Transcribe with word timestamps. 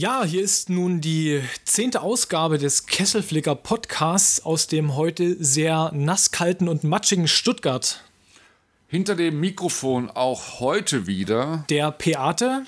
Ja, 0.00 0.24
hier 0.24 0.40
ist 0.40 0.70
nun 0.70 1.02
die 1.02 1.42
zehnte 1.66 2.00
Ausgabe 2.00 2.56
des 2.56 2.86
Kesselflicker 2.86 3.54
Podcasts 3.54 4.42
aus 4.42 4.66
dem 4.66 4.96
heute 4.96 5.36
sehr 5.44 5.92
nasskalten 5.92 6.70
und 6.70 6.84
matschigen 6.84 7.28
Stuttgart. 7.28 8.02
Hinter 8.88 9.14
dem 9.14 9.38
Mikrofon 9.40 10.08
auch 10.08 10.58
heute 10.58 11.06
wieder 11.06 11.66
der 11.68 11.92
Peate. 11.92 12.64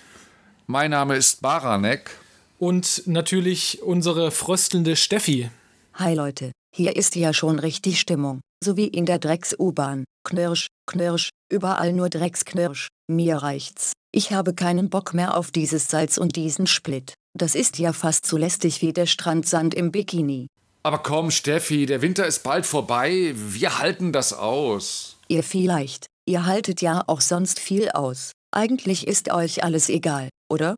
Mein 0.67 0.91
Name 0.91 1.17
ist 1.17 1.41
Baranek. 1.41 2.18
Und 2.59 3.04
natürlich 3.07 3.82
unsere 3.82 4.31
fröstelnde 4.31 4.95
Steffi. 4.95 5.49
Hi 5.95 6.14
Leute, 6.14 6.53
hier 6.76 6.96
ist 6.96 7.17
ja 7.17 7.32
schon 7.32 7.59
richtig 7.59 7.99
Stimmung, 7.99 8.43
so 8.62 8.76
wie 8.76 8.89
in 8.89 9.07
der 9.07 9.18
Drecks-U-Bahn. 9.18 10.04
Knirsch, 10.23 10.67
knirsch, 10.87 11.31
überall 11.51 11.95
nur 11.95 12.11
Drecksknirsch. 12.11 12.89
Mir 13.11 13.37
reicht's. 13.37 13.93
Ich 14.14 14.32
habe 14.32 14.53
keinen 14.53 14.90
Bock 14.90 15.14
mehr 15.14 15.35
auf 15.35 15.51
dieses 15.51 15.89
Salz 15.89 16.18
und 16.18 16.37
diesen 16.37 16.67
Split. 16.67 17.14
Das 17.35 17.54
ist 17.54 17.79
ja 17.79 17.93
fast 17.93 18.27
so 18.27 18.36
lästig 18.36 18.82
wie 18.82 18.93
der 18.93 19.07
Strandsand 19.07 19.75
im 19.75 19.90
Bikini. 19.90 20.49
Aber 20.82 20.99
komm, 20.99 21.31
Steffi, 21.31 21.86
der 21.86 22.03
Winter 22.03 22.27
ist 22.27 22.43
bald 22.43 22.67
vorbei. 22.67 23.32
Wir 23.35 23.79
halten 23.79 24.13
das 24.13 24.32
aus. 24.32 25.17
Ihr 25.29 25.43
vielleicht. 25.43 26.07
Ihr 26.26 26.45
haltet 26.45 26.82
ja 26.82 27.03
auch 27.07 27.21
sonst 27.21 27.59
viel 27.59 27.89
aus. 27.90 28.32
Eigentlich 28.53 29.07
ist 29.07 29.32
euch 29.32 29.64
alles 29.64 29.89
egal, 29.89 30.29
oder? 30.50 30.75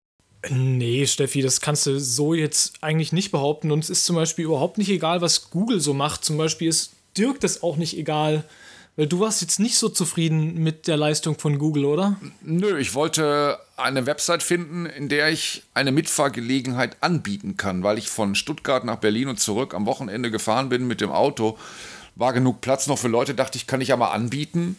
Nee, 0.50 1.06
Steffi, 1.06 1.42
das 1.42 1.60
kannst 1.60 1.86
du 1.86 1.98
so 1.98 2.34
jetzt 2.34 2.74
eigentlich 2.82 3.12
nicht 3.12 3.30
behaupten. 3.30 3.72
Uns 3.72 3.90
ist 3.90 4.04
zum 4.04 4.16
Beispiel 4.16 4.44
überhaupt 4.44 4.78
nicht 4.78 4.90
egal, 4.90 5.22
was 5.22 5.50
Google 5.50 5.80
so 5.80 5.94
macht. 5.94 6.24
Zum 6.24 6.36
Beispiel 6.36 6.68
ist 6.68 6.92
Dirk 7.16 7.40
das 7.40 7.62
auch 7.62 7.76
nicht 7.76 7.96
egal. 7.96 8.44
Du 8.96 9.18
warst 9.18 9.40
jetzt 9.40 9.58
nicht 9.58 9.76
so 9.76 9.88
zufrieden 9.88 10.62
mit 10.62 10.86
der 10.86 10.96
Leistung 10.96 11.36
von 11.36 11.58
Google, 11.58 11.84
oder? 11.84 12.16
Nö, 12.42 12.78
ich 12.78 12.94
wollte 12.94 13.58
eine 13.76 14.06
Website 14.06 14.44
finden, 14.44 14.86
in 14.86 15.08
der 15.08 15.30
ich 15.30 15.64
eine 15.74 15.90
Mitfahrgelegenheit 15.90 16.98
anbieten 17.00 17.56
kann, 17.56 17.82
weil 17.82 17.98
ich 17.98 18.08
von 18.08 18.36
Stuttgart 18.36 18.84
nach 18.84 18.96
Berlin 18.96 19.26
und 19.28 19.40
zurück 19.40 19.74
am 19.74 19.86
Wochenende 19.86 20.30
gefahren 20.30 20.68
bin 20.68 20.86
mit 20.86 21.00
dem 21.00 21.10
Auto. 21.10 21.58
War 22.14 22.32
genug 22.32 22.60
Platz 22.60 22.86
noch 22.86 22.98
für 22.98 23.08
Leute, 23.08 23.34
dachte 23.34 23.58
ich, 23.58 23.66
kann 23.66 23.80
ich 23.80 23.88
ja 23.88 23.96
mal 23.96 24.12
anbieten. 24.12 24.76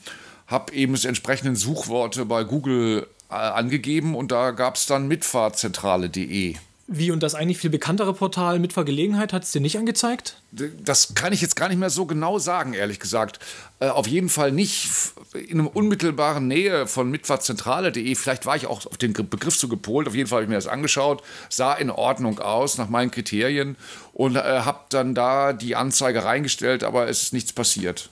Hab 0.47 0.71
eben 0.71 0.93
das 0.93 1.03
entsprechenden 1.03 1.57
Suchworte 1.57 2.23
bei 2.23 2.45
Google 2.45 3.07
äh, 3.29 3.33
angegeben 3.33 4.15
und 4.15 4.31
da 4.31 4.51
gab 4.51 4.75
es 4.75 4.85
dann 4.85 5.09
mitfahrzentrale.de. 5.09 6.55
Wie 6.87 7.09
und 7.09 7.23
das 7.23 7.33
eigentlich 7.33 7.57
viel 7.57 7.71
bekanntere 7.71 8.13
Portal 8.13 8.59
Mitfahrgelegenheit 8.59 9.33
hat 9.33 9.43
es 9.43 9.51
dir 9.51 9.59
nicht 9.59 9.79
angezeigt? 9.79 10.37
Das 10.51 11.15
kann 11.15 11.33
ich 11.33 11.41
jetzt 11.41 11.55
gar 11.55 11.67
nicht 11.67 11.79
mehr 11.79 11.89
so 11.89 12.05
genau 12.05 12.37
sagen, 12.37 12.73
ehrlich 12.73 12.99
gesagt. 12.99 13.39
Äh, 13.79 13.87
auf 13.87 14.05
jeden 14.05 14.29
Fall 14.29 14.51
nicht 14.51 14.91
in 15.33 15.61
einer 15.61 15.75
unmittelbaren 15.75 16.47
Nähe 16.47 16.85
von 16.85 17.09
mitfahrzentrale.de. 17.09 18.13
Vielleicht 18.13 18.45
war 18.45 18.55
ich 18.55 18.67
auch 18.67 18.85
auf 18.85 18.97
den 18.97 19.13
Begriff 19.13 19.55
so 19.55 19.67
gepolt. 19.67 20.07
Auf 20.07 20.13
jeden 20.13 20.29
Fall 20.29 20.37
habe 20.37 20.43
ich 20.43 20.49
mir 20.49 20.55
das 20.55 20.67
angeschaut. 20.67 21.23
Sah 21.49 21.73
in 21.73 21.89
Ordnung 21.89 22.37
aus 22.37 22.77
nach 22.77 22.87
meinen 22.87 23.09
Kriterien 23.09 23.77
und 24.13 24.35
äh, 24.35 24.39
habe 24.39 24.81
dann 24.89 25.15
da 25.15 25.53
die 25.53 25.75
Anzeige 25.75 26.23
reingestellt, 26.23 26.83
aber 26.83 27.09
es 27.09 27.23
ist 27.23 27.33
nichts 27.33 27.51
passiert. 27.51 28.09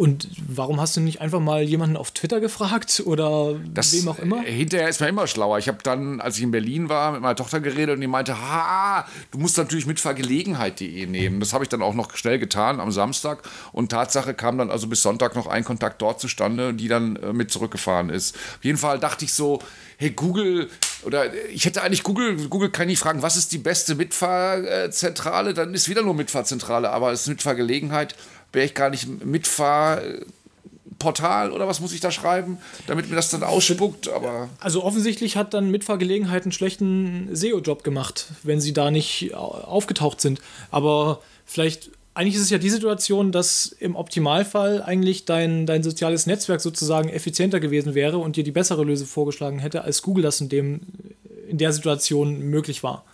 Und 0.00 0.28
warum 0.48 0.80
hast 0.80 0.96
du 0.96 1.02
nicht 1.02 1.20
einfach 1.20 1.40
mal 1.40 1.62
jemanden 1.62 1.98
auf 1.98 2.12
Twitter 2.12 2.40
gefragt 2.40 3.02
oder 3.04 3.60
das, 3.74 3.92
wem 3.92 4.08
auch 4.08 4.18
immer? 4.18 4.46
Äh, 4.46 4.50
hinterher 4.50 4.88
ist 4.88 4.98
man 4.98 5.10
immer 5.10 5.26
schlauer. 5.26 5.58
Ich 5.58 5.68
habe 5.68 5.76
dann, 5.82 6.22
als 6.22 6.38
ich 6.38 6.42
in 6.42 6.52
Berlin 6.52 6.88
war, 6.88 7.12
mit 7.12 7.20
meiner 7.20 7.36
Tochter 7.36 7.60
geredet 7.60 7.96
und 7.96 8.00
die 8.00 8.06
meinte, 8.06 8.40
ha, 8.40 9.06
du 9.30 9.36
musst 9.36 9.58
natürlich 9.58 9.84
mit 9.84 10.00
Vergelegenheit.de 10.00 11.04
nehmen. 11.04 11.38
Das 11.38 11.52
habe 11.52 11.64
ich 11.64 11.68
dann 11.68 11.82
auch 11.82 11.92
noch 11.92 12.16
schnell 12.16 12.38
getan 12.38 12.80
am 12.80 12.90
Samstag 12.92 13.42
und 13.72 13.90
Tatsache 13.90 14.32
kam 14.32 14.56
dann 14.56 14.70
also 14.70 14.86
bis 14.86 15.02
Sonntag 15.02 15.34
noch 15.34 15.46
ein 15.46 15.64
Kontakt 15.64 16.00
dort 16.00 16.18
zustande, 16.18 16.72
die 16.72 16.88
dann 16.88 17.16
äh, 17.16 17.34
mit 17.34 17.50
zurückgefahren 17.50 18.08
ist. 18.08 18.34
Auf 18.34 18.64
jeden 18.64 18.78
Fall 18.78 18.98
dachte 19.00 19.26
ich 19.26 19.34
so, 19.34 19.58
hey 19.98 20.12
Google, 20.12 20.70
oder 21.02 21.26
ich 21.50 21.66
hätte 21.66 21.82
eigentlich 21.82 22.04
Google, 22.04 22.48
Google 22.48 22.70
kann 22.70 22.86
nicht 22.86 23.00
fragen, 23.00 23.20
was 23.20 23.36
ist 23.36 23.52
die 23.52 23.58
beste 23.58 23.96
Mitfahrzentrale? 23.96 25.52
Dann 25.52 25.74
ist 25.74 25.90
wieder 25.90 26.00
nur 26.00 26.14
Mitfahrzentrale, 26.14 26.88
aber 26.88 27.12
es 27.12 27.20
ist 27.22 27.28
Mitfahrgelegenheit 27.28 28.14
wäre 28.52 28.66
ich 28.66 28.74
gar 28.74 28.90
nicht 28.90 29.24
Mitfahrportal 29.24 31.52
oder 31.52 31.68
was 31.68 31.80
muss 31.80 31.92
ich 31.92 32.00
da 32.00 32.10
schreiben, 32.10 32.58
damit 32.86 33.08
mir 33.08 33.16
das 33.16 33.30
dann 33.30 33.42
ausspuckt, 33.42 34.08
aber. 34.08 34.48
Also 34.58 34.84
offensichtlich 34.84 35.36
hat 35.36 35.54
dann 35.54 35.70
Mitfahrgelegenheit 35.70 36.42
einen 36.42 36.52
schlechten 36.52 37.34
SEO-Job 37.34 37.84
gemacht, 37.84 38.26
wenn 38.42 38.60
sie 38.60 38.72
da 38.72 38.90
nicht 38.90 39.34
aufgetaucht 39.34 40.20
sind. 40.20 40.40
Aber 40.70 41.22
vielleicht, 41.44 41.90
eigentlich 42.14 42.34
ist 42.34 42.42
es 42.42 42.50
ja 42.50 42.58
die 42.58 42.70
Situation, 42.70 43.32
dass 43.32 43.66
im 43.66 43.96
Optimalfall 43.96 44.82
eigentlich 44.82 45.24
dein, 45.24 45.66
dein 45.66 45.82
soziales 45.82 46.26
Netzwerk 46.26 46.60
sozusagen 46.60 47.08
effizienter 47.08 47.60
gewesen 47.60 47.94
wäre 47.94 48.18
und 48.18 48.36
dir 48.36 48.44
die 48.44 48.52
bessere 48.52 48.84
Lösung 48.84 49.06
vorgeschlagen 49.06 49.58
hätte, 49.58 49.84
als 49.84 50.02
Google 50.02 50.22
das 50.22 50.40
in, 50.40 50.48
dem, 50.48 50.80
in 51.48 51.58
der 51.58 51.72
Situation 51.72 52.40
möglich 52.40 52.82
war 52.82 53.04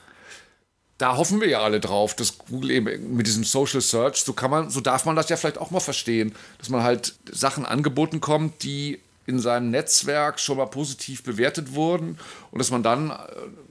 da 0.99 1.17
hoffen 1.17 1.41
wir 1.41 1.49
ja 1.49 1.61
alle 1.61 1.81
drauf, 1.81 2.15
dass 2.15 2.39
Google 2.39 2.71
eben 2.71 3.17
mit 3.17 3.27
diesem 3.27 3.45
Social 3.45 3.81
Search, 3.81 4.17
so 4.17 4.33
kann 4.33 4.51
man, 4.51 4.71
so 4.71 4.81
darf 4.81 5.05
man 5.05 5.17
das 5.17 5.29
ja 5.29 5.37
vielleicht 5.37 5.59
auch 5.59 5.71
mal 5.71 5.81
verstehen, 5.81 6.35
dass 6.59 6.71
man 6.71 6.83
halt 6.83 7.15
Sachen 7.31 7.67
angeboten 7.67 8.21
kommt, 8.21 8.63
die 8.63 9.01
in 9.27 9.41
seinem 9.41 9.71
Netzwerk 9.71 10.39
schon 10.39 10.57
mal 10.57 10.67
positiv 10.67 11.23
bewertet 11.23 11.75
wurden 11.75 12.19
und 12.51 12.59
dass 12.59 12.71
man 12.71 12.83
dann 12.83 13.11
äh, 13.11 13.15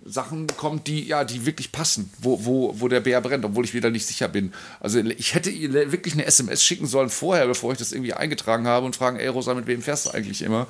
Sachen 0.06 0.48
bekommt, 0.48 0.88
die 0.88 1.08
ja, 1.08 1.24
die 1.24 1.46
wirklich 1.46 1.72
passen, 1.72 2.12
wo, 2.20 2.46
wo, 2.46 2.76
wo 2.80 2.88
der 2.88 3.00
Bär 3.00 3.22
brennt, 3.22 3.46
obwohl 3.46 3.66
ich 3.66 3.74
wieder 3.74 3.90
nicht 3.90 4.06
sicher 4.06 4.28
bin. 4.28 4.54
Also 4.80 5.00
ich 5.00 5.34
hätte 5.34 5.50
ihr 5.50 5.92
wirklich 5.92 6.14
eine 6.14 6.26
SMS 6.26 6.64
schicken 6.64 6.86
sollen 6.86 7.10
vorher, 7.10 7.48
bevor 7.48 7.72
ich 7.72 7.80
das 7.80 7.94
irgendwie 7.94 8.14
eingetragen 8.14 8.68
habe 8.68 8.86
und 8.86 8.96
fragen, 8.96 9.18
ey 9.18 9.28
Rosa, 9.28 9.54
mit 9.54 9.66
wem 9.66 9.82
fährst 9.82 10.08
du 10.08 10.12
eigentlich 10.12 10.42
immer? 10.42 10.68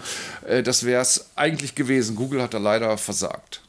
Äh, 0.48 0.64
das 0.64 0.86
wäre 0.86 1.02
es 1.02 1.32
eigentlich 1.36 1.76
gewesen. 1.76 2.16
Google 2.16 2.42
hat 2.42 2.54
da 2.54 2.60
leider 2.60 2.98
versagt. 2.98 3.62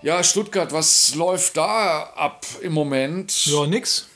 Ja, 0.00 0.22
Stuttgart, 0.22 0.72
was 0.72 1.16
läuft 1.16 1.56
da 1.56 2.04
ab 2.14 2.46
im 2.60 2.72
Moment? 2.72 3.46
Ja, 3.46 3.66
nix. 3.66 4.06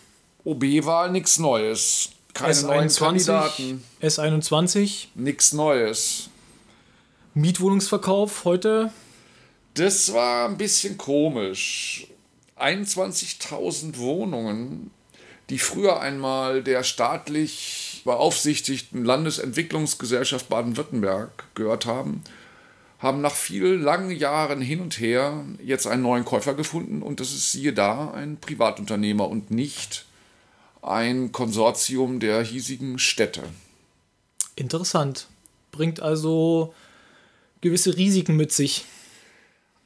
OB-Wahl, 0.44 1.10
nix 1.10 1.38
Neues. 1.38 2.10
Keine 2.34 2.54
S21, 2.54 2.66
neuen 2.66 2.88
Kandidaten. 2.88 3.84
S21. 4.00 5.06
Nix 5.16 5.53
Neues. 5.53 6.31
Mietwohnungsverkauf 7.34 8.44
heute? 8.44 8.93
Das 9.75 10.12
war 10.12 10.48
ein 10.48 10.56
bisschen 10.56 10.98
komisch. 10.98 12.06
21.000 12.59 13.99
Wohnungen, 13.99 14.93
die 15.50 15.59
früher 15.59 16.00
einmal 16.00 16.62
der 16.62 16.84
staatlich 16.84 18.03
beaufsichtigten 18.04 19.04
Landesentwicklungsgesellschaft 19.04 20.49
Baden-Württemberg 20.49 21.44
gehört 21.54 21.87
haben, 21.87 22.22
haben 23.02 23.20
nach 23.20 23.34
vielen 23.34 23.82
langen 23.82 24.12
Jahren 24.12 24.62
hin 24.62 24.80
und 24.80 25.00
her 25.00 25.44
jetzt 25.62 25.88
einen 25.88 26.02
neuen 26.02 26.24
Käufer 26.24 26.54
gefunden 26.54 27.02
und 27.02 27.18
das 27.18 27.32
ist 27.32 27.50
siehe 27.50 27.72
da 27.72 28.12
ein 28.12 28.36
Privatunternehmer 28.36 29.28
und 29.28 29.50
nicht 29.50 30.06
ein 30.82 31.32
Konsortium 31.32 32.20
der 32.20 32.42
hiesigen 32.42 33.00
Städte. 33.00 33.42
Interessant. 34.54 35.26
Bringt 35.72 36.00
also 36.00 36.74
gewisse 37.60 37.96
Risiken 37.96 38.36
mit 38.36 38.52
sich. 38.52 38.84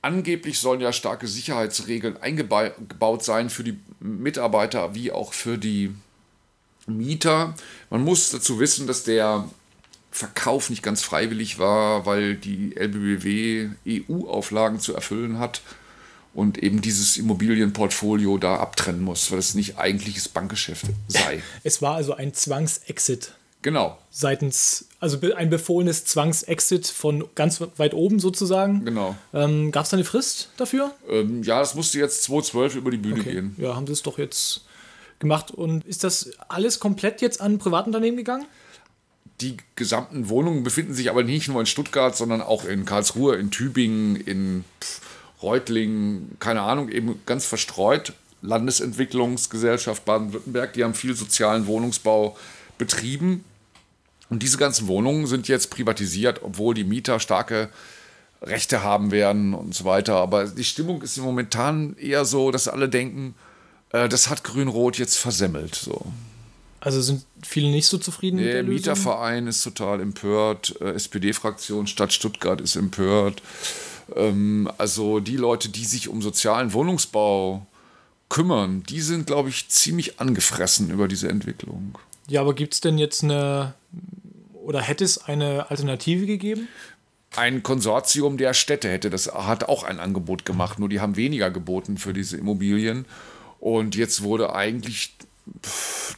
Angeblich 0.02 0.58
sollen 0.58 0.80
ja 0.80 0.92
starke 0.92 1.26
Sicherheitsregeln 1.26 2.18
eingebaut 2.18 3.24
sein 3.24 3.48
für 3.48 3.64
die 3.64 3.78
Mitarbeiter 3.98 4.94
wie 4.94 5.10
auch 5.10 5.32
für 5.32 5.56
die 5.56 5.94
Mieter. 6.86 7.54
Man 7.88 8.02
muss 8.02 8.30
dazu 8.30 8.60
wissen, 8.60 8.86
dass 8.86 9.04
der 9.04 9.48
Verkauf 10.16 10.70
nicht 10.70 10.82
ganz 10.82 11.02
freiwillig 11.02 11.58
war, 11.58 12.06
weil 12.06 12.36
die 12.36 12.74
LBBW 12.74 13.68
EU-Auflagen 13.86 14.80
zu 14.80 14.94
erfüllen 14.94 15.38
hat 15.38 15.60
und 16.32 16.56
eben 16.56 16.80
dieses 16.80 17.18
Immobilienportfolio 17.18 18.38
da 18.38 18.56
abtrennen 18.56 19.02
muss, 19.02 19.30
weil 19.30 19.38
es 19.38 19.54
nicht 19.54 19.76
eigentliches 19.76 20.30
Bankgeschäft 20.30 20.86
sei. 21.06 21.42
Es 21.64 21.82
war 21.82 21.96
also 21.96 22.14
ein 22.14 22.32
Zwangsexit. 22.32 23.34
Genau. 23.60 23.98
Seitens, 24.10 24.86
also 25.00 25.18
ein 25.36 25.50
befohlenes 25.50 26.06
Zwangsexit 26.06 26.86
von 26.86 27.28
ganz 27.34 27.60
weit 27.76 27.92
oben 27.92 28.18
sozusagen. 28.18 28.86
Genau. 28.86 29.16
Ähm, 29.34 29.70
Gab 29.70 29.84
es 29.84 29.90
da 29.90 29.98
eine 29.98 30.04
Frist 30.04 30.48
dafür? 30.56 30.94
Ähm, 31.10 31.42
ja, 31.42 31.58
das 31.58 31.74
musste 31.74 31.98
jetzt 31.98 32.22
2012 32.22 32.76
über 32.76 32.90
die 32.90 32.96
Bühne 32.96 33.20
okay. 33.20 33.32
gehen. 33.32 33.54
Ja, 33.58 33.76
haben 33.76 33.86
sie 33.86 33.92
es 33.92 34.02
doch 34.02 34.16
jetzt 34.16 34.64
gemacht. 35.18 35.50
Und 35.50 35.84
ist 35.84 36.04
das 36.04 36.30
alles 36.48 36.80
komplett 36.80 37.20
jetzt 37.20 37.42
an 37.42 37.58
Privatunternehmen 37.58 38.16
gegangen? 38.16 38.46
Die 39.40 39.58
gesamten 39.74 40.28
Wohnungen 40.28 40.62
befinden 40.62 40.94
sich 40.94 41.10
aber 41.10 41.22
nicht 41.22 41.48
nur 41.48 41.60
in 41.60 41.66
Stuttgart, 41.66 42.16
sondern 42.16 42.40
auch 42.40 42.64
in 42.64 42.84
Karlsruhe, 42.84 43.36
in 43.36 43.50
Tübingen, 43.50 44.16
in 44.16 44.64
Reutlingen, 45.42 46.36
keine 46.38 46.62
Ahnung, 46.62 46.88
eben 46.88 47.20
ganz 47.26 47.44
verstreut. 47.44 48.14
Landesentwicklungsgesellschaft 48.42 50.04
Baden-Württemberg, 50.04 50.72
die 50.72 50.84
haben 50.84 50.94
viel 50.94 51.14
sozialen 51.14 51.66
Wohnungsbau 51.66 52.36
betrieben. 52.78 53.44
Und 54.28 54.42
diese 54.42 54.58
ganzen 54.58 54.88
Wohnungen 54.88 55.26
sind 55.26 55.48
jetzt 55.48 55.70
privatisiert, 55.70 56.42
obwohl 56.42 56.74
die 56.74 56.84
Mieter 56.84 57.20
starke 57.20 57.68
Rechte 58.42 58.82
haben 58.82 59.10
werden 59.10 59.54
und 59.54 59.74
so 59.74 59.84
weiter. 59.84 60.16
Aber 60.16 60.46
die 60.46 60.64
Stimmung 60.64 61.02
ist 61.02 61.16
momentan 61.18 61.96
eher 61.96 62.24
so, 62.24 62.50
dass 62.50 62.68
alle 62.68 62.88
denken, 62.88 63.34
äh, 63.92 64.08
das 64.08 64.28
hat 64.28 64.44
Grün-Rot 64.44 64.98
jetzt 64.98 65.16
versemmelt. 65.16 65.74
So. 65.74 66.06
Also 66.86 67.00
sind 67.00 67.26
viele 67.42 67.68
nicht 67.70 67.86
so 67.86 67.98
zufrieden 67.98 68.36
mit 68.36 68.44
der, 68.44 68.62
der 68.62 68.62
Mieterverein 68.62 69.48
ist 69.48 69.64
total 69.64 70.00
empört, 70.00 70.80
äh, 70.80 70.92
SPD-Fraktion 70.92 71.88
Stadt 71.88 72.12
Stuttgart 72.12 72.60
ist 72.60 72.76
empört. 72.76 73.42
Ähm, 74.14 74.70
also 74.78 75.18
die 75.18 75.36
Leute, 75.36 75.68
die 75.68 75.84
sich 75.84 76.08
um 76.08 76.22
sozialen 76.22 76.72
Wohnungsbau 76.72 77.66
kümmern, 78.28 78.84
die 78.84 79.00
sind, 79.00 79.26
glaube 79.26 79.48
ich, 79.48 79.68
ziemlich 79.68 80.20
angefressen 80.20 80.88
über 80.90 81.08
diese 81.08 81.28
Entwicklung. 81.28 81.98
Ja, 82.28 82.42
aber 82.42 82.54
gibt 82.54 82.74
es 82.74 82.80
denn 82.80 82.98
jetzt 82.98 83.24
eine, 83.24 83.74
oder 84.52 84.80
hätte 84.80 85.02
es 85.02 85.18
eine 85.18 85.68
Alternative 85.68 86.24
gegeben? 86.24 86.68
Ein 87.34 87.64
Konsortium 87.64 88.36
der 88.36 88.54
Städte 88.54 88.88
hätte 88.88 89.10
das, 89.10 89.26
hat 89.34 89.64
auch 89.64 89.82
ein 89.82 89.98
Angebot 89.98 90.44
gemacht, 90.44 90.78
nur 90.78 90.88
die 90.88 91.00
haben 91.00 91.16
weniger 91.16 91.50
geboten 91.50 91.98
für 91.98 92.12
diese 92.12 92.36
Immobilien. 92.36 93.06
Und 93.58 93.96
jetzt 93.96 94.22
wurde 94.22 94.54
eigentlich 94.54 95.16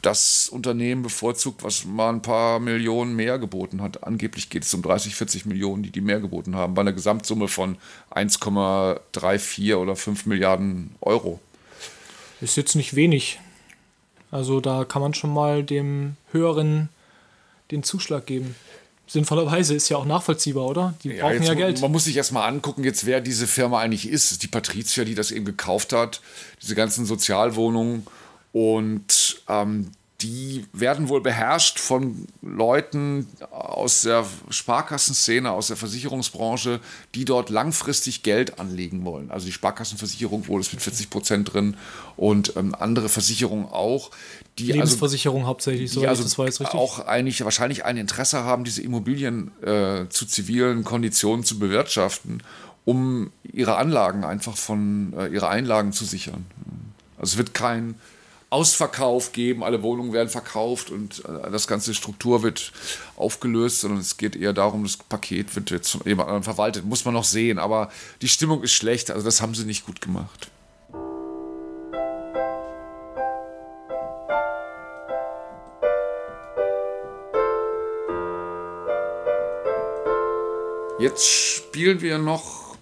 das 0.03 0.49
Unternehmen 0.49 1.03
bevorzugt, 1.03 1.63
was 1.63 1.85
mal 1.85 2.11
ein 2.11 2.23
paar 2.23 2.61
Millionen 2.61 3.15
mehr 3.15 3.39
geboten 3.39 3.83
hat. 3.83 4.05
Angeblich 4.05 4.49
geht 4.49 4.65
es 4.65 4.73
um 4.73 4.83
30, 4.83 5.15
40 5.15 5.47
Millionen, 5.47 5.83
die 5.83 5.91
die 5.91 6.01
mehr 6.01 6.21
geboten 6.21 6.57
haben, 6.57 6.75
bei 6.75 6.81
einer 6.81 6.93
Gesamtsumme 6.93 7.49
von 7.49 7.77
1,34 8.11 9.77
oder 9.77 9.97
5 9.97 10.27
Milliarden 10.27 10.95
Euro. 11.01 11.41
Ist 12.41 12.57
jetzt 12.57 12.75
nicht 12.75 12.95
wenig. 12.95 13.41
Also 14.31 14.61
da 14.61 14.85
kann 14.85 15.03
man 15.03 15.15
schon 15.15 15.33
mal 15.33 15.63
dem 15.63 16.17
Höheren 16.33 16.89
den 17.71 17.83
Zuschlag 17.83 18.27
geben. 18.27 18.55
Sinnvollerweise 19.07 19.75
ist 19.75 19.89
ja 19.89 19.97
auch 19.97 20.05
nachvollziehbar, 20.05 20.67
oder? 20.67 20.95
Die 21.03 21.09
ja, 21.09 21.27
brauchen 21.27 21.43
ja 21.43 21.55
Geld. 21.55 21.81
Man 21.81 21.91
muss 21.91 22.05
sich 22.05 22.17
erstmal 22.17 22.47
angucken, 22.47 22.85
jetzt 22.85 23.07
wer 23.07 23.23
diese 23.23 23.47
Firma 23.47 23.81
eigentlich 23.81 24.07
ist. 24.07 24.43
Die 24.43 24.49
Patricia, 24.49 25.05
die 25.05 25.15
das 25.15 25.31
eben 25.31 25.47
gekauft 25.47 25.95
hat, 25.95 26.21
diese 26.63 26.75
ganzen 26.75 27.07
Sozialwohnungen. 27.07 28.07
Und 28.59 29.41
ähm, 29.49 29.93
die 30.21 30.67
werden 30.73 31.09
wohl 31.09 31.21
beherrscht 31.21 31.79
von 31.79 32.27
Leuten 32.43 33.29
aus 33.53 34.03
der 34.03 34.27
Sparkassenszene, 34.51 35.53
aus 35.53 35.69
der 35.69 35.77
Versicherungsbranche, 35.77 36.81
die 37.15 37.25
dort 37.25 37.51
langfristig 37.51 38.25
Geld 38.25 38.59
anlegen 38.59 39.05
wollen. 39.05 39.31
Also 39.31 39.47
die 39.47 39.53
Sparkassenversicherung 39.53 40.49
wohl 40.49 40.61
ist 40.61 40.73
mit 40.73 40.83
40 40.83 41.09
Prozent 41.09 41.53
drin 41.53 41.77
und 42.17 42.57
ähm, 42.57 42.75
andere 42.75 43.09
Versicherungen 43.09 43.67
auch. 43.67 44.11
Die 44.59 44.65
also 44.65 44.75
Lebensversicherung 44.75 45.43
also, 45.43 45.51
hauptsächlich, 45.51 45.93
so 45.93 46.05
also 46.05 46.25
das 46.25 46.37
war 46.37 46.47
jetzt 46.47 46.59
richtig. 46.59 46.81
auch 46.81 47.07
eigentlich 47.07 47.45
wahrscheinlich 47.45 47.85
ein 47.85 47.97
Interesse 47.97 48.43
haben, 48.43 48.65
diese 48.65 48.83
Immobilien 48.83 49.53
äh, 49.63 50.09
zu 50.09 50.27
zivilen 50.27 50.83
Konditionen 50.83 51.45
zu 51.45 51.61
bewirtschaften, 51.61 52.43
um 52.85 53.31
ihre 53.45 53.77
Anlagen 53.77 54.25
einfach 54.25 54.57
von 54.57 55.13
äh, 55.17 55.29
ihre 55.29 55.49
Einlagen 55.49 55.93
zu 55.93 56.05
sichern. 56.05 56.45
Also 57.19 57.35
es 57.35 57.39
wird 57.39 57.55
kein 57.55 57.95
Ausverkauf 58.51 59.33
geben, 59.33 59.63
alle 59.63 59.83
Wohnungen 59.83 60.13
werden 60.13 60.31
verkauft 60.31 60.91
und 60.91 61.23
äh, 61.25 61.51
das 61.51 61.67
ganze 61.67 61.95
Struktur 61.95 62.43
wird 62.43 62.73
aufgelöst, 63.17 63.81
sondern 63.81 64.01
es 64.01 64.17
geht 64.17 64.37
eher 64.37 64.55
darum, 64.55 64.85
das 64.85 64.97
Paket 64.97 65.55
wird 65.55 65.71
jetzt 65.71 65.91
von 65.91 66.01
jemand 66.07 66.29
anderem 66.29 66.45
verwaltet. 66.45 66.85
Muss 66.87 67.05
man 67.05 67.15
noch 67.15 67.25
sehen, 67.25 67.59
aber 67.59 67.91
die 68.23 68.29
Stimmung 68.29 68.63
ist 68.63 68.73
schlecht, 68.73 69.11
also 69.11 69.25
das 69.25 69.43
haben 69.43 69.55
sie 69.55 69.65
nicht 69.65 69.85
gut 69.85 70.01
gemacht. 70.01 70.51
Jetzt 80.99 81.27
spielen 81.27 82.01
wir 82.01 82.19
noch 82.19 82.77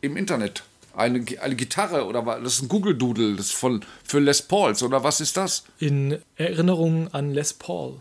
im 0.00 0.16
Internet 0.16 0.62
eine, 1.00 1.24
eine 1.40 1.56
Gitarre 1.56 2.06
oder 2.06 2.24
was? 2.26 2.42
Das 2.42 2.54
ist 2.54 2.62
ein 2.62 2.68
Google 2.68 2.94
Doodle, 2.94 3.34
das 3.36 3.50
von, 3.50 3.84
für 4.04 4.20
Les 4.20 4.42
Pauls 4.42 4.82
oder 4.82 5.02
was 5.02 5.20
ist 5.20 5.36
das? 5.36 5.64
In 5.78 6.18
Erinnerung 6.36 7.12
an 7.12 7.32
Les 7.32 7.54
Paul. 7.54 8.00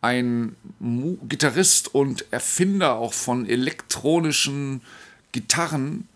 Ein 0.00 0.56
Mu 0.78 1.18
Gitarrist 1.28 1.94
und 1.94 2.24
Erfinder 2.32 2.96
auch 2.96 3.12
von 3.12 3.46
elektronischen 3.46 4.80
Gitarren. 5.32 6.08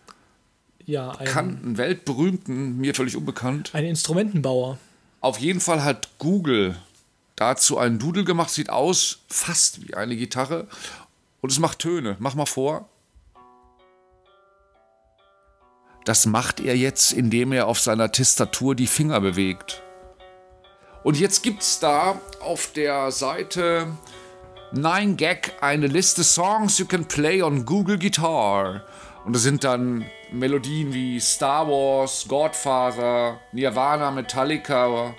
Ja, 0.87 1.11
ein 1.13 1.25
bekannten, 1.25 1.77
weltberühmten, 1.77 2.79
mir 2.79 2.95
völlig 2.95 3.17
unbekannt. 3.17 3.71
Ein 3.75 3.85
Instrumentenbauer. 3.85 4.79
Auf 5.21 5.39
jeden 5.39 5.61
Fall 5.61 5.85
hat 5.85 6.09
Google 6.19 6.77
dazu 7.37 7.79
einen 7.79 7.99
Doodle 7.99 8.25
gemacht, 8.25 8.51
sieht 8.51 8.71
aus 8.71 9.21
fast 9.29 9.87
wie 9.87 9.95
eine 9.95 10.17
Gitarre 10.17 10.67
und 11.41 11.53
es 11.53 11.59
macht 11.59 11.81
Töne. 11.81 12.17
Mach 12.19 12.35
mal 12.35 12.47
vor. 12.47 12.89
Das 16.05 16.27
macht 16.27 16.61
er 16.61 16.77
jetzt, 16.77 17.13
indem 17.13 17.53
er 17.53 17.67
auf 17.67 17.81
seiner 17.81 18.13
Tastatur 18.13 18.75
die 18.75 18.87
Finger 18.87 19.21
bewegt. 19.21 19.83
Und 21.03 21.19
jetzt 21.19 21.43
gibt 21.43 21.63
es 21.63 21.81
da 21.81 22.21
auf 22.41 22.73
der 22.73 23.11
Seite 23.11 23.87
9gag 24.75 25.61
eine 25.61 25.87
Liste 25.87 26.25
Songs 26.25 26.79
you 26.79 26.87
can 26.87 27.07
play 27.07 27.43
on 27.43 27.65
Google 27.65 27.99
Guitar. 27.99 28.83
Und 29.25 29.35
das 29.35 29.43
sind 29.43 29.65
dann 29.65 30.05
Melodien 30.31 30.93
wie 30.93 31.19
Star 31.21 31.67
Wars, 31.69 32.27
Godfather, 32.29 33.41
Nirvana, 33.53 34.11
Metallica, 34.11 35.15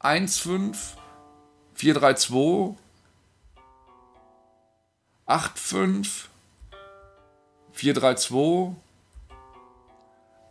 15432 0.00 2.76
85 5.26 6.28
432 7.72 8.76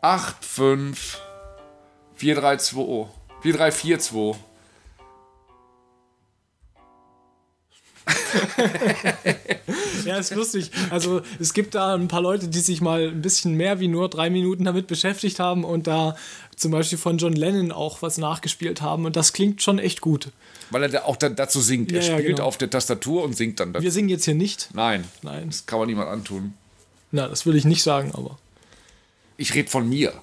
85 0.02 1.22
432 2.16 3.08
4342 3.42 4.50
ja, 10.06 10.18
ist 10.18 10.36
lustig. 10.36 10.72
Also 10.90 11.22
es 11.40 11.54
gibt 11.54 11.76
da 11.76 11.96
ein 11.96 12.08
paar 12.08 12.22
Leute, 12.22 12.48
die 12.48 12.60
sich 12.60 12.81
mal 12.81 13.10
ein 13.10 13.22
bisschen 13.22 13.56
mehr 13.56 13.80
wie 13.80 13.88
nur 13.88 14.10
drei 14.10 14.30
Minuten 14.30 14.66
damit 14.66 14.88
beschäftigt 14.88 15.40
haben 15.40 15.64
und 15.64 15.88
da 15.88 16.16
zum 16.56 16.72
Beispiel 16.72 16.98
von 16.98 17.18
John 17.18 17.34
Lennon 17.34 17.72
auch 17.72 18.02
was 18.02 18.18
nachgespielt 18.18 18.81
haben 18.81 19.06
und 19.06 19.16
das 19.16 19.34
klingt 19.34 19.62
schon 19.62 19.80
echt 19.80 20.02
gut. 20.02 20.30
Weil 20.70 20.94
er 20.94 21.06
auch 21.06 21.18
dazu 21.18 21.62
singt. 21.62 21.92
Er 21.92 22.02
ja, 22.02 22.14
spielt 22.14 22.38
genau. 22.38 22.48
auf 22.48 22.58
der 22.58 22.70
Tastatur 22.70 23.24
und 23.24 23.36
singt 23.36 23.60
dann 23.60 23.74
dazu. 23.74 23.84
Wir 23.84 23.92
singen 23.92 24.10
jetzt 24.10 24.26
hier 24.26 24.36
nicht. 24.36 24.70
Nein. 24.74 25.06
Nein. 25.22 25.48
Das 25.48 25.66
kann 25.66 25.80
man 25.80 25.88
niemand 25.88 26.10
antun. 26.10 26.54
Na, 27.12 27.28
das 27.28 27.46
will 27.46 27.56
ich 27.56 27.66
nicht 27.66 27.84
sagen, 27.84 28.12
aber. 28.14 28.38
Ich 29.38 29.54
rede 29.54 29.70
von 29.70 29.90
mir. 29.90 30.14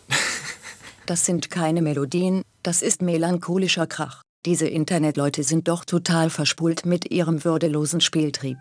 Das 1.07 1.25
sind 1.25 1.51
keine 1.51 1.81
Melodien, 1.81 2.43
das 2.63 2.83
ist 2.83 3.03
melancholischer 3.03 3.87
Krach. 3.87 4.23
Diese 4.47 4.69
Internetleute 4.69 5.43
sind 5.43 5.67
doch 5.67 5.85
total 5.85 6.31
verspult 6.31 6.87
mit 6.87 7.11
ihrem 7.11 7.45
würdelosen 7.45 8.01
Spieltrieb. 8.01 8.59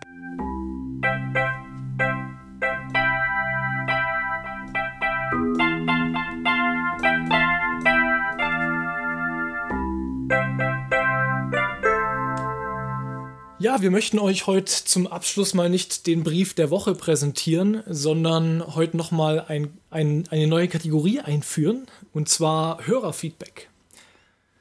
Ja, 13.60 13.80
wir 13.80 13.92
möchten 13.92 14.18
euch 14.18 14.48
heute 14.48 14.84
zum 14.84 15.06
Abschluss 15.06 15.54
mal 15.54 15.68
nicht 15.68 16.08
den 16.08 16.24
Brief 16.24 16.54
der 16.54 16.70
Woche 16.70 16.96
präsentieren, 16.96 17.84
sondern 17.86 18.74
heute 18.74 18.96
nochmal 18.96 19.44
ein, 19.46 19.78
ein, 19.90 20.24
eine 20.30 20.48
neue 20.48 20.66
Kategorie 20.66 21.20
einführen, 21.20 21.86
und 22.12 22.28
zwar 22.28 22.84
Hörerfeedback. 22.84 23.68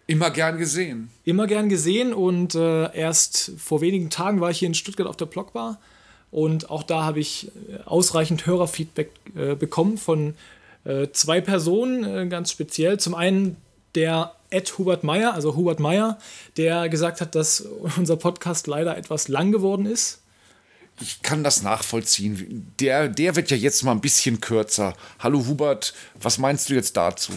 Immer 0.08 0.32
gern 0.32 0.58
gesehen. 0.58 1.10
Immer 1.26 1.48
gern 1.48 1.68
gesehen 1.68 2.14
und 2.14 2.56
äh, 2.56 2.96
erst 2.96 3.52
vor 3.58 3.82
wenigen 3.82 4.10
Tagen 4.10 4.40
war 4.40 4.50
ich 4.50 4.60
hier 4.60 4.68
in 4.68 4.74
Stuttgart 4.74 5.06
auf 5.06 5.18
der 5.18 5.26
Blockbar 5.26 5.80
und 6.32 6.70
auch 6.70 6.84
da 6.84 7.04
habe 7.04 7.20
ich 7.20 7.52
äh, 7.70 7.84
ausreichend 7.86 8.46
Hörerfeedback 8.46 9.12
äh, 9.36 9.56
bekommen 9.56 9.98
von 9.98 10.36
äh, 10.86 11.08
zwei 11.12 11.42
Personen 11.42 12.04
äh, 12.04 12.28
ganz 12.28 12.52
speziell. 12.52 13.00
Zum 13.00 13.16
einen 13.16 13.58
der 13.96 14.34
Ed 14.50 14.78
Hubert 14.78 15.04
Meyer, 15.04 15.34
also 15.34 15.56
Hubert 15.56 15.82
Meyer, 15.82 16.18
der 16.56 16.88
gesagt 16.88 17.20
hat, 17.20 17.36
dass 17.36 17.62
unser 17.98 18.16
Podcast 18.16 18.68
leider 18.68 18.98
etwas 18.98 19.28
lang 19.28 19.52
geworden 19.52 19.86
ist. 19.86 20.22
Ich 21.02 21.22
kann 21.22 21.44
das 21.44 21.62
nachvollziehen. 21.62 22.74
Der, 22.80 23.10
der 23.10 23.36
wird 23.36 23.52
ja 23.52 23.58
jetzt 23.58 23.84
mal 23.84 23.92
ein 23.92 24.02
bisschen 24.02 24.42
kürzer. 24.42 24.96
Hallo 25.20 25.46
Hubert, 25.46 25.94
was 26.20 26.38
meinst 26.38 26.70
du 26.70 26.74
jetzt 26.74 26.96
dazu? 26.96 27.34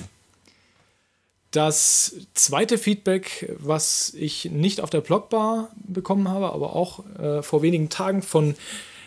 Das 1.51 2.15
zweite 2.35 2.79
Feedback, 2.79 3.53
was 3.59 4.15
ich 4.15 4.45
nicht 4.47 4.81
auf 4.81 4.91
der 4.91 5.01
Blogbar 5.01 5.71
bekommen 5.77 6.29
habe, 6.29 6.53
aber 6.53 6.77
auch 6.77 7.05
äh, 7.19 7.43
vor 7.43 7.63
wenigen 7.63 7.89
Tagen 7.89 8.23
von 8.23 8.55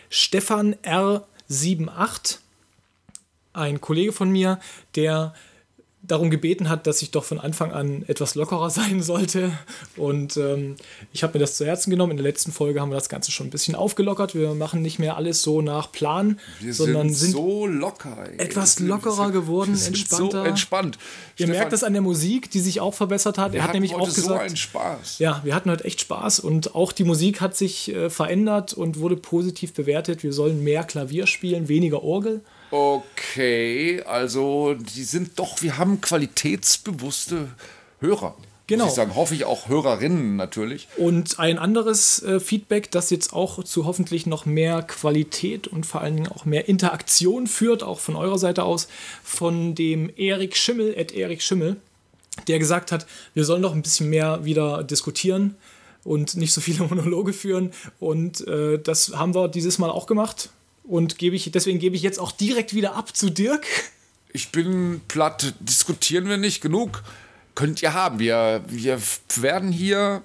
Stefan 0.10 0.76
R78, 0.84 2.40
ein 3.54 3.80
Kollege 3.80 4.12
von 4.12 4.30
mir, 4.30 4.60
der 4.96 5.34
darum 6.06 6.30
gebeten 6.30 6.68
hat, 6.68 6.86
dass 6.86 7.02
ich 7.02 7.12
doch 7.12 7.24
von 7.24 7.40
Anfang 7.40 7.72
an 7.72 8.04
etwas 8.08 8.36
lockerer 8.36 8.70
sein 8.70 9.02
sollte. 9.02 9.52
Und 9.96 10.36
ähm, 10.38 10.76
ich 11.14 11.24
habe 11.24 11.34
mir 11.34 11.40
das 11.40 11.56
zu 11.56 11.66
Herzen 11.66 11.92
genommen. 11.92 12.12
In 12.12 12.18
der 12.18 12.26
letzten 12.26 12.52
Folge 12.52 12.82
haben 12.82 12.90
wir 12.92 12.96
das 12.96 13.08
Ganze 13.08 13.32
schon 13.32 13.48
ein 13.48 13.52
bisschen 13.52 13.74
aufgelockert. 13.76 14.36
Wir 14.36 14.54
machen 14.54 14.82
nicht 14.82 15.00
mehr 15.00 15.16
alles 15.16 15.42
so 15.42 15.62
nach 15.62 15.92
Plan, 15.94 16.40
Wir 16.60 16.74
sondern 16.74 17.08
sind 17.10 17.18
sind 17.18 17.32
so 17.34 17.66
locker. 17.68 18.18
ey. 18.30 18.38
etwas 18.40 18.80
lockerer 18.80 19.24
sind- 19.26 19.32
geworden, 19.32 19.80
entspannter. 19.86 20.42
So 20.42 20.48
entspannt. 20.48 20.98
Ihr 21.38 21.46
Stefan, 21.46 21.52
merkt 21.56 21.74
das 21.74 21.84
an 21.84 21.94
der 21.94 22.02
Musik, 22.02 22.52
die 22.52 22.60
sich 22.60 22.82
auch 22.82 22.94
verbessert 22.94 23.38
hat. 23.38 23.56
Er 23.56 23.64
hat 23.64 23.74
nämlich 23.74 23.96
auch 23.96 24.06
gesagt, 24.06 24.28
so 24.28 24.34
einen 24.34 24.58
Spaß. 24.58 25.20
ja, 25.20 25.40
wir 25.46 25.56
hatten 25.56 25.72
heute 25.72 25.86
echt 25.86 26.02
Spaß 26.02 26.42
und 26.42 26.76
auch 26.76 26.92
die 26.92 27.06
Musik 27.06 27.40
hat 27.42 27.56
sich 27.56 27.94
äh, 27.96 28.10
verändert 28.10 28.74
und 28.74 29.00
wurde 29.00 29.16
positiv 29.16 29.74
bewertet. 29.74 30.22
Wir 30.24 30.34
sollen 30.34 30.64
mehr 30.64 30.84
Klavier 30.84 31.28
spielen, 31.28 31.70
weniger 31.70 32.04
Orgel. 32.04 32.42
Okay, 32.74 34.02
also 34.02 34.74
die 34.74 35.04
sind 35.04 35.38
doch, 35.38 35.62
wir 35.62 35.78
haben 35.78 36.02
qualitätsbewusste 36.02 37.50
Hörer. 38.00 38.36
Genau. 38.66 38.86
Muss 38.86 38.94
ich 38.94 38.96
sagen, 38.96 39.14
hoffe 39.14 39.36
ich 39.36 39.46
auch 39.46 39.68
Hörerinnen 39.68 40.38
natürlich. 40.38 40.88
Und 40.98 41.38
ein 41.38 41.60
anderes 41.60 42.24
äh, 42.24 42.40
Feedback, 42.40 42.90
das 42.90 43.12
jetzt 43.12 43.32
auch 43.32 43.64
zu 43.64 43.86
hoffentlich 43.86 44.26
noch 44.26 44.48
mehr 44.48 44.82
Qualität 44.82 45.68
und 45.68 45.86
vor 45.86 46.02
allen 46.02 46.16
Dingen 46.16 46.32
auch 46.32 46.46
mehr 46.46 46.68
Interaktion 46.68 47.46
führt, 47.46 47.84
auch 47.84 48.00
von 48.00 48.16
eurer 48.16 48.40
Seite 48.40 48.64
aus, 48.64 48.88
von 49.24 49.76
dem 49.76 50.12
Erik 50.18 50.58
Schimmel, 50.58 50.96
at 50.98 51.12
Erik 51.12 51.44
Schimmel, 51.44 51.76
der 52.48 52.58
gesagt 52.58 52.92
hat, 52.92 53.06
wir 53.36 53.46
sollen 53.46 53.62
doch 53.62 53.76
ein 53.76 53.84
bisschen 53.84 54.10
mehr 54.10 54.46
wieder 54.46 54.84
diskutieren 54.84 55.58
und 56.04 56.38
nicht 56.38 56.54
so 56.54 56.60
viele 56.60 56.84
Monologe 56.88 57.34
führen. 57.34 57.72
Und 58.00 58.48
äh, 58.48 58.80
das 58.80 59.12
haben 59.16 59.36
wir 59.36 59.48
dieses 59.48 59.78
Mal 59.78 59.92
auch 59.92 60.08
gemacht. 60.08 60.50
Und 60.84 61.18
gebe 61.18 61.36
ich, 61.36 61.50
deswegen 61.52 61.80
gebe 61.80 61.96
ich 61.96 62.02
jetzt 62.02 62.20
auch 62.20 62.32
direkt 62.32 62.74
wieder 62.74 62.96
ab 62.96 63.16
zu 63.16 63.30
Dirk. 63.30 63.66
Ich 64.34 64.52
bin 64.52 65.02
platt, 65.08 65.54
diskutieren 65.60 66.28
wir 66.28 66.38
nicht 66.38 66.62
genug. 66.62 67.04
Könnt 67.56 67.82
ihr 67.82 67.94
haben. 67.94 68.20
Wir, 68.20 68.64
wir 68.68 69.00
werden 69.36 69.72
hier 69.72 70.24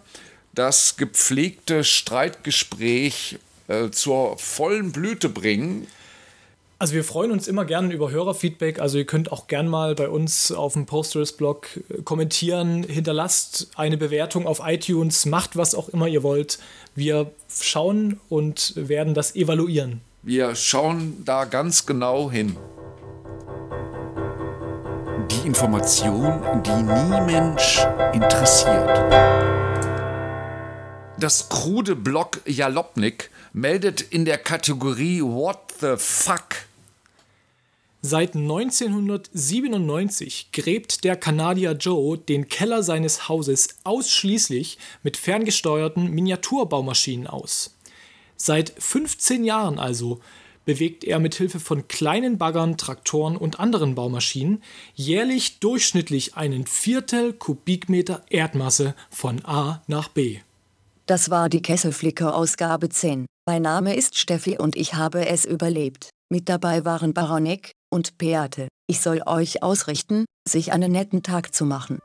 das 0.55 0.97
gepflegte 0.97 1.85
Streitgespräch 1.85 3.39
äh, 3.69 3.91
zur 3.91 4.39
vollen 4.39 4.93
Blüte 4.93 5.29
bringen. 5.29 5.87
Also 6.81 6.95
wir 6.95 7.05
freuen 7.05 7.33
uns 7.33 7.49
immer 7.49 7.65
gerne 7.65 7.93
über 7.93 8.11
Hörerfeedback. 8.11 8.81
Also 8.81 8.99
ihr 8.99 9.05
könnt 9.05 9.31
auch 9.31 9.47
gern 9.47 9.69
mal 9.69 9.95
bei 9.95 10.09
uns 10.09 10.53
auf 10.53 10.73
dem 10.73 10.87
Posters-Blog 10.87 11.69
äh, 11.77 12.03
kommentieren, 12.03 12.83
hinterlasst 12.83 13.69
eine 13.77 13.99
Bewertung 13.99 14.47
auf 14.47 14.63
iTunes, 14.65 15.27
macht 15.27 15.57
was 15.57 15.75
auch 15.75 15.89
immer 15.91 16.09
ihr 16.09 16.23
wollt. 16.23 16.59
Wir 16.95 17.31
schauen 17.49 18.21
und 18.29 18.73
werden 18.75 19.15
das 19.15 19.37
evaluieren. 19.37 20.01
Wir 20.29 20.55
schauen 20.55 21.25
da 21.25 21.45
ganz 21.47 21.87
genau 21.87 22.31
hin. 22.31 22.55
Die 25.31 25.47
Information, 25.47 26.43
die 26.67 26.83
nie 26.83 27.21
Mensch 27.23 27.79
interessiert. 28.13 28.91
Das 31.19 31.49
krude 31.49 31.97
Blog 31.97 32.43
Jalopnik 32.45 33.31
meldet 33.55 34.03
in 34.03 34.27
der 34.27 34.37
Kategorie 34.37 35.23
What 35.23 35.61
the 35.81 35.95
fuck 35.97 36.57
Seit 38.03 38.37
1997 38.37 40.53
gräbt 40.53 41.05
der 41.05 41.17
Kanadier 41.17 41.73
Joe 41.73 42.19
den 42.19 42.49
Keller 42.49 42.83
seines 42.83 43.31
Hauses 43.31 43.69
ausschließlich 43.83 44.77
mit 45.03 45.17
ferngesteuerten 45.17 46.11
Miniaturbaumaschinen 46.11 47.27
aus. 47.27 47.78
Seit 48.41 48.73
15 48.79 49.45
Jahren 49.45 49.79
also 49.79 50.21
bewegt 50.65 51.03
er 51.03 51.19
mit 51.19 51.35
Hilfe 51.35 51.61
von 51.61 51.89
kleinen 51.89 52.39
Baggern, 52.39 52.77
Traktoren 52.77 53.37
und 53.37 53.59
anderen 53.59 53.95
Baumaschinen 53.95 54.63
jährlich 54.95 55.61
durchschnittlich 55.61 56.37
einen 56.37 56.67
Viertel 56.67 57.33
Kubikmeter 57.33 58.23
Erdmasse 58.29 58.95
von 59.11 59.45
A 59.45 59.83
nach 59.87 60.09
B. 60.09 60.39
Das 61.07 61.31
war 61.31 61.49
die 61.49 61.63
Kesselflicker 61.63 62.37
Ausgabe 62.37 62.91
10. 62.91 63.25
Mein 63.47 63.63
Name 63.63 63.97
ist 63.97 64.19
Steffi 64.19 64.59
und 64.59 64.77
ich 64.77 64.93
habe 64.93 65.27
es 65.27 65.47
überlebt. 65.47 66.11
Mit 66.31 66.51
dabei 66.51 66.85
waren 66.85 67.15
Baronek 67.15 67.73
und 67.91 68.19
Beate. 68.19 68.69
Ich 68.87 69.01
soll 69.01 69.23
euch 69.25 69.63
ausrichten, 69.63 70.27
sich 70.47 70.73
einen 70.73 70.93
netten 70.93 71.23
Tag 71.23 71.55
zu 71.55 71.65
machen. 71.65 71.99